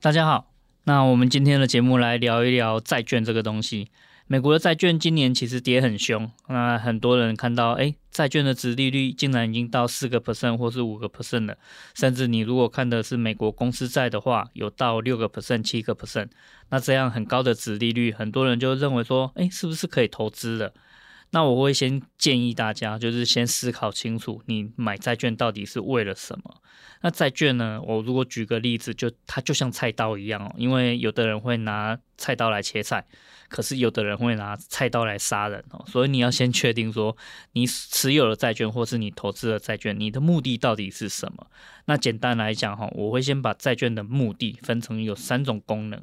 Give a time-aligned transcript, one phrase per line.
[0.00, 0.52] 大家好，
[0.84, 3.90] 那我们今天的节目来聊一聊债券这个东西。
[4.28, 11.58] 美国的债券今年其实跌很凶，那很多人看到，哎，债券的值利率竟然已经到四个 percent 或是五个 percent 了，
[11.94, 16.28] 甚至你如果看的是美国公司债的话，有到六个 percent、七个 percent，
[16.68, 20.72] 那这样很高的值利率，很多人就认为说，哎，是不是可以投资了？
[21.30, 26.62] 那我会先建议大家，就是先思考清楚，你买债券到底是为了什么？
[27.02, 27.80] 那债券呢？
[27.86, 33.06] 我如果举个例子，就它就像菜刀一样哦，因为有的人会拿菜刀来切菜，
[33.48, 37.16] 可是有的人会拿菜刀来杀人哦，所以你要先确定说，
[37.52, 41.46] 你持有的债券或是你投资的债券，你的目的到底是什么？
[41.84, 46.02] 那简单来讲哈，我会先把债券的目的分成有三种功能，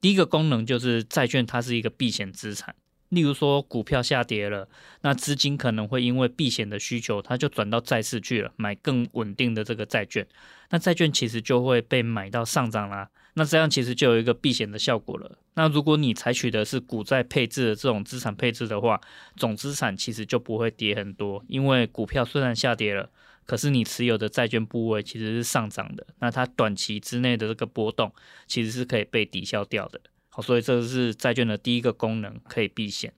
[0.00, 2.74] 第一个功能就是债券它是一个避险资产。
[3.10, 4.68] 例如说，股票下跌了，
[5.02, 10.26] 那资金可能会因为避险的需求，它就转到债市去了，买更稳定的这个债券。
[10.70, 13.08] 那债券其实就会被买到上涨啦。
[13.34, 15.38] 那这样其实就有一个避险的效果了。
[15.54, 19.00] 那如果你采取的是股债配置的这种资产配置的话，
[19.36, 23.10] 总资产其实就不会跌很多，因为股票虽然下跌了，
[23.44, 26.06] 可是你持有的债券部位其实是上涨的。
[26.20, 28.12] 那它短期之内的这个波动，
[28.46, 30.00] 其实是可以被抵消掉的。
[30.36, 33.12] 好，所以这是债券的第一个功能，可以避险。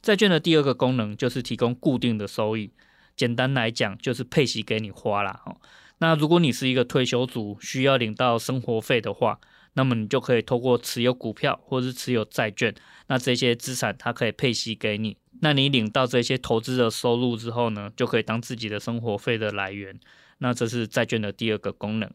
[0.00, 2.72] 债券的第二个功能就是提供固定的收益，
[3.14, 5.42] 简单来讲就是配息给你花啦。
[5.44, 5.60] 哦，
[5.98, 9.38] 那如果你是一个退休族，需要领到生活费的话，
[9.74, 12.74] 那么你就可以透过持有股票或是持有债券，
[13.08, 15.18] 那这些资产它可以配息给你。
[15.42, 20.00] 那你领到这些投资的收入之后呢，就可以当自己的生活费的来源。
[20.38, 22.10] 那这是债券的第二个功能。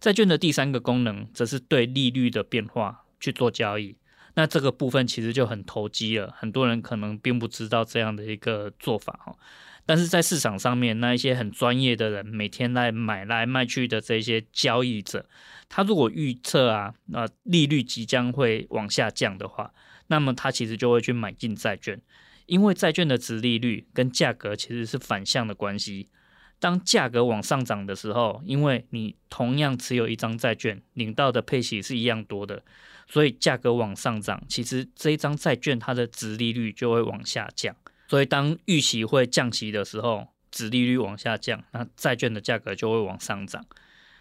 [0.00, 3.02] 债券的第三个功能则是对利率的变化。
[3.26, 3.96] 去做交易，
[4.34, 6.32] 那这个部分其实就很投机了。
[6.38, 9.36] 很多人可能并不知道这样的一个做法哈，
[9.84, 15.28] 但是在市场上面，那一些很专业的人，每天来买来卖去的这些交易者，
[15.68, 19.74] 他如果预测啊，那利率即将会往下降的话，
[20.06, 22.00] 那么他其实就会去买进债券，
[22.46, 26.10] 因为债券的殖利率跟价格其实是反向的关系。
[26.58, 32.62] 当价格往上涨的时候，因为你同样持有一张债券，领到的配息是一样多的。
[33.06, 37.74] 所以价格往上涨，其实这一张债券它的值利率就会往下降。
[38.08, 43.64] 所以当预期会降息的时候，值利率往下降，那债券的价格就会往上涨。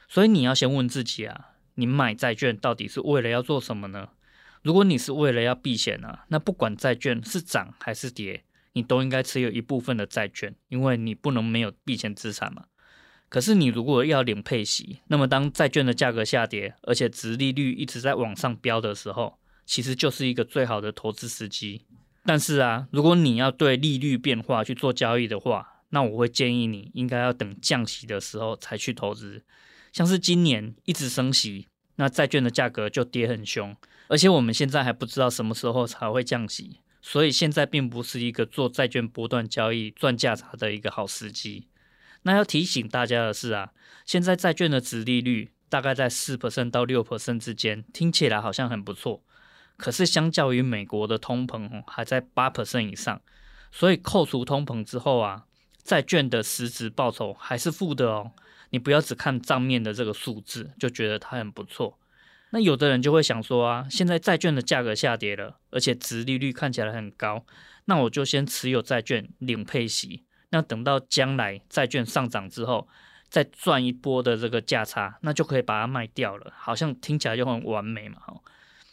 [0.07, 4.09] 所以你要先问自己啊，你买债券到底是为了要做什么呢？
[4.61, 8.43] 如果你是为了要避险啊，那不管债券是涨还是跌，
[8.73, 12.65] 你都应该持有一部分的债券，因为你不能没有避险资产嘛。
[13.35, 21.81] 可是你如果要领配息，那么当债券的价格下跌，而且殖利率一直在往上飙的时候，其实就是一个最好的投资时机。
[22.23, 29.43] 但是啊，如果你要对利率变化去做交易的话，那我会建议你应该要等降息的时候才去投资。
[29.91, 33.75] 像是今年一直升息，那债券的价格就跌很凶，
[34.07, 41.67] 而且我们现在还不知道什么时候才会降息，所以现在并不是一个做债券波段交易赚价差的一个好时机。
[42.25, 43.71] 那要提醒大家的是啊，
[44.05, 49.23] 现在债券的殖利率大概在四 percent 到六 percent 之间，听起来好像很不错。
[49.77, 53.21] 可是相较于美国的通膨还在八 percent 以上，
[53.71, 55.45] 所以扣除通膨之后啊，
[55.83, 58.31] 债券的实质报酬还是负的哦。
[58.71, 61.99] 你不要只看账面的这个数字就觉得它很不错。
[62.49, 67.45] 那有的人就会想说啊，现在债券的价格下跌了，而且殖利率看起来很高，
[67.85, 70.24] 那我就先持有债券领配息。
[70.55, 72.87] 那等到将来债券上涨之后，
[73.27, 78.21] 再赚一波的这个价差，那就可以把它卖掉了，好像听起来就很完美嘛。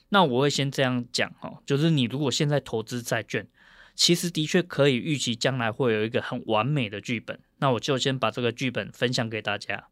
[0.08, 3.46] 那我会先这样讲哈，就是你如果现在投资债券，
[3.94, 7.38] 其实的确可以预期将来会有一个很完美的剧本。
[7.58, 9.86] 那我就先把这个剧本分享给大家。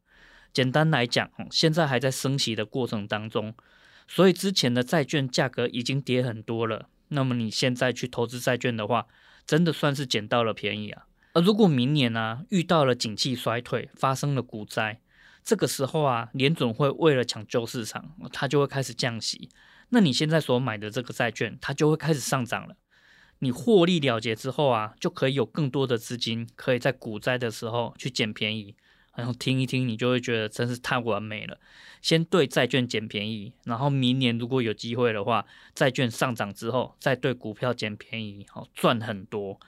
[0.53, 3.55] 简单来讲，现在还在升息的过程当中，
[4.09, 6.89] 所以之前的债券价格已经跌很多了。
[7.11, 9.07] 那么你现在去投资债券的话，
[9.47, 11.05] 真的算是捡到了便宜啊。
[11.33, 15.01] 而如果明年呢、遇到了景气衰退，发生了股灾，
[15.45, 19.49] 这个时候啊，联准会为了抢救市场，它就会开始降息。
[19.91, 22.77] 那你现在所买的这个债券，它就会开始上涨了。
[23.39, 28.75] 你获利了结之后啊，就可以有更多的资金可以在股灾的时候去捡便宜。
[29.17, 31.59] 然后听一听，你就会觉得真是太完美了。
[32.01, 35.45] 先对债券捡便宜，然后明年如果有机会的话，
[35.75, 39.61] 债券上涨之后再对股票捡便宜，好赚很多。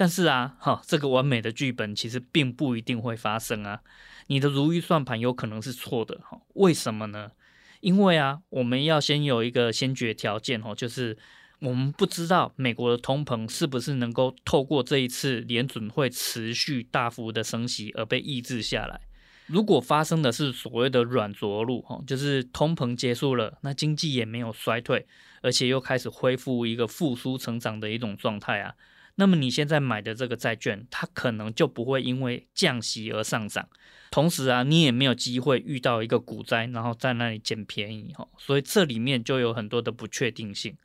[0.00, 3.82] 但是啊，哈，这个完美的剧本其实并不一定会发生啊。
[4.28, 7.32] 你的如意算盘有可能是错的，哈，为什么呢？
[7.80, 11.18] 因为啊，我们要先有一个先决条件，哦，就是
[11.58, 19.02] 我们不知道美国的通膨是不是能够透过这一次联准会持续大幅的升息而被抑制下来。
[19.48, 25.06] 如果发生的是所谓的软着陆，哈，就是通膨结束了，那经济也没有衰退，
[25.42, 28.74] 而且又开始恢复一个复苏成长的一种状态啊，
[29.16, 33.68] 那么你现在买的这个债券，它可能就不会因为降息而上涨，
[34.10, 40.76] 同时啊，你也没有机会遇到一个股灾，然后在那里捡便宜，哈，所以这里面就有很多的不确定性。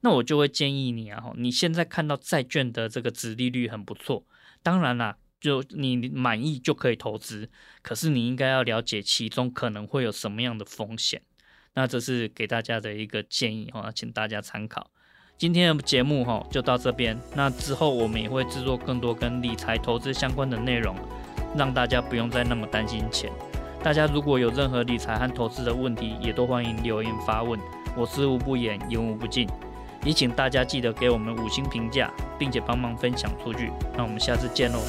[0.00, 4.26] 那我就会建议你啊，你现在看到债券的这个值利率很不错，
[4.62, 5.16] 当然啦。
[5.40, 7.48] 就你满意就可以投资，
[7.80, 11.22] 可是你应该要了解其中可能会有什么样的风险。
[11.74, 14.90] 那这是给大家的一个建议哈，请大家参考。
[15.38, 20.96] 今天的节目哈就到这边，那之后我们也会制作更多跟理财投资相关的内容，
[21.56, 23.30] 让大家不用再那么担心钱。
[23.80, 27.56] 大家如果有任何理财和投资的问题，也都欢迎留言发问。
[27.96, 29.48] 我知无不言，言无不尽。
[30.04, 33.70] 也请大家记得给我们五星评价，并且帮忙分享出去。
[33.96, 34.80] 那我们下次见喽。